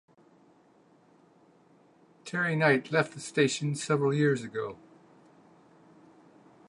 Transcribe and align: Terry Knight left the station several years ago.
Terry 2.25 2.55
Knight 2.55 2.91
left 2.91 3.13
the 3.13 3.19
station 3.19 3.75
several 3.75 4.15
years 4.15 4.43
ago. 4.43 4.77